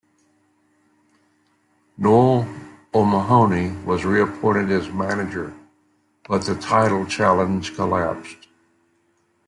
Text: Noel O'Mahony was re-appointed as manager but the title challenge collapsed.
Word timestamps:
Noel 1.95 2.47
O'Mahony 2.91 3.69
was 3.85 4.03
re-appointed 4.03 4.71
as 4.71 4.89
manager 4.89 5.53
but 6.27 6.43
the 6.43 6.55
title 6.55 7.05
challenge 7.05 7.75
collapsed. 7.75 8.47